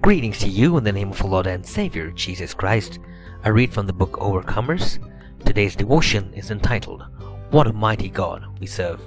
[0.00, 3.00] Greetings to you in the name of our Lord and Savior Jesus Christ.
[3.44, 4.98] I read from the book Overcomers.
[5.44, 7.04] Today's devotion is entitled,
[7.50, 9.00] What a Mighty God We Serve.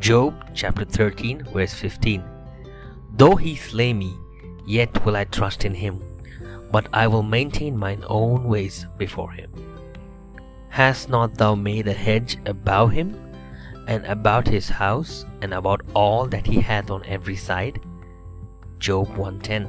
[0.00, 2.22] Job chapter 13, verse 15.
[3.14, 4.12] Though he slay me,
[4.66, 6.02] yet will I trust in him,
[6.72, 9.52] but I will maintain mine own ways before him.
[10.68, 13.16] Hast not thou made a hedge about him,
[13.86, 17.80] and about his house, and about all that he hath on every side?
[18.80, 19.68] Job 1:10.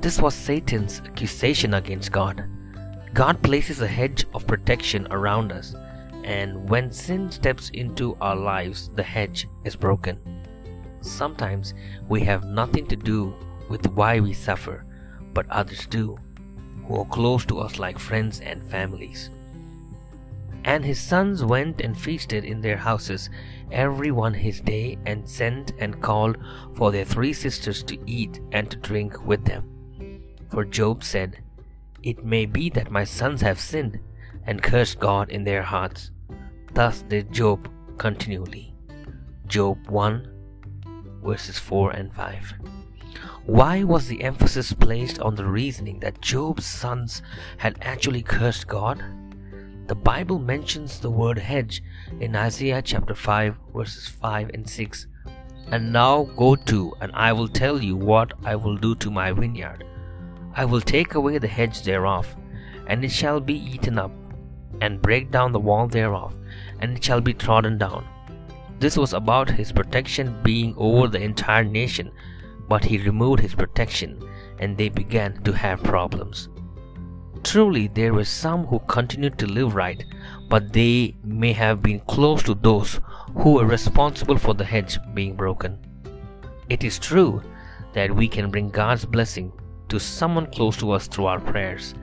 [0.00, 2.42] This was Satan's accusation against God.
[3.14, 5.76] God places a hedge of protection around us,
[6.24, 10.18] and when sin steps into our lives, the hedge is broken.
[11.00, 11.74] Sometimes
[12.08, 13.32] we have nothing to do
[13.70, 14.84] with why we suffer,
[15.32, 16.18] but others do,
[16.86, 19.30] who are close to us like friends and families.
[20.68, 23.30] And his sons went and feasted in their houses,
[23.72, 26.36] every one his day, and sent and called
[26.74, 29.64] for their three sisters to eat and to drink with them.
[30.50, 31.38] For Job said,
[32.02, 33.98] It may be that my sons have sinned
[34.44, 36.10] and cursed God in their hearts.
[36.74, 38.74] Thus did Job continually.
[39.46, 40.34] Job 1
[41.24, 42.52] verses 4 and 5.
[43.46, 47.22] Why was the emphasis placed on the reasoning that Job's sons
[47.56, 49.02] had actually cursed God?
[49.88, 51.82] The Bible mentions the word hedge
[52.20, 55.06] in Isaiah chapter 5, verses 5 and 6.
[55.72, 59.32] And now go to, and I will tell you what I will do to my
[59.32, 59.84] vineyard.
[60.54, 62.36] I will take away the hedge thereof,
[62.86, 64.12] and it shall be eaten up,
[64.82, 66.36] and break down the wall thereof,
[66.80, 68.06] and it shall be trodden down.
[68.80, 72.12] This was about his protection being over the entire nation,
[72.68, 74.22] but he removed his protection,
[74.58, 76.50] and they began to have problems.
[77.44, 80.04] Truly, there were some who continued to live right,
[80.48, 83.00] but they may have been close to those
[83.34, 85.78] who were responsible for the hedge being broken.
[86.68, 87.42] It is true
[87.94, 89.52] that we can bring God's blessing
[89.88, 91.94] to someone close to us through our prayers.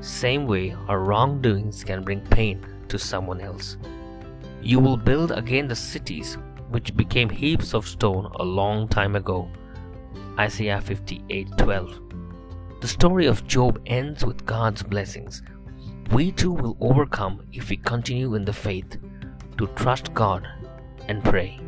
[0.00, 3.78] Same way, our wrongdoings can bring pain to someone else.
[4.62, 6.36] You will build again the cities
[6.68, 9.48] which became heaps of stone a long time ago.
[10.38, 11.98] Isaiah 58:12.
[12.80, 15.42] The story of Job ends with God's blessings.
[16.12, 18.96] We too will overcome if we continue in the faith
[19.58, 20.48] to trust God
[21.06, 21.60] and pray.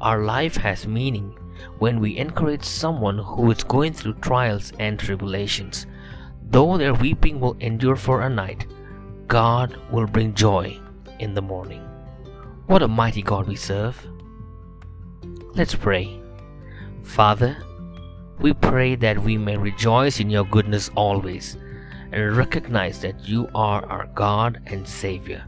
[0.00, 1.36] Our life has meaning
[1.78, 5.86] when we encourage someone who is going through trials and tribulations.
[6.42, 8.66] Though their weeping will endure for a night,
[9.26, 10.80] God will bring joy
[11.18, 11.82] in the morning.
[12.66, 14.06] What a mighty God we serve!
[15.54, 16.18] Let's pray.
[17.02, 17.56] Father,
[18.38, 21.56] we pray that we may rejoice in your goodness always
[22.12, 25.44] and recognize that you are our God and Savior,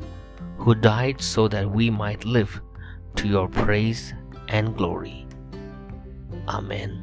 [0.59, 2.61] who died so that we might live
[3.17, 4.15] to your praise
[4.49, 5.27] and glory.
[6.49, 7.03] Amen.